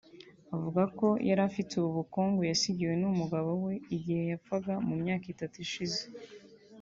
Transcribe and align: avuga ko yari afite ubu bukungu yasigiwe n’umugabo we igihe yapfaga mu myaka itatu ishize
avuga 0.55 0.83
ko 0.99 1.07
yari 1.27 1.41
afite 1.49 1.71
ubu 1.75 1.89
bukungu 1.99 2.39
yasigiwe 2.49 2.93
n’umugabo 3.01 3.49
we 3.65 3.73
igihe 3.95 4.23
yapfaga 4.31 4.73
mu 4.87 4.93
myaka 5.01 5.25
itatu 5.33 5.55
ishize 5.65 6.01